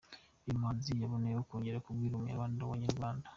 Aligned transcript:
Uyu 0.45 0.57
muhanzi 0.59 0.91
yaboneyeho 1.01 1.43
kongera 1.49 1.83
kubwira 1.85 2.13
umunyamakuru 2.15 2.69
wa 2.69 2.75
Inyarwanda. 2.77 3.27